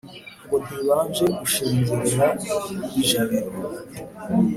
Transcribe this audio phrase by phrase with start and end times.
[0.45, 2.27] ngo ntibaje gushengerera
[3.01, 3.51] ijabiro